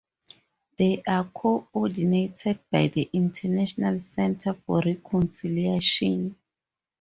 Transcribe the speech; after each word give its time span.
They 0.79 1.03
are 1.07 1.25
co-ordinated 1.25 2.61
by 2.71 2.87
the 2.87 3.07
International 3.13 3.99
Centre 3.99 4.55
for 4.55 4.81
Reconciliation. 4.83 6.37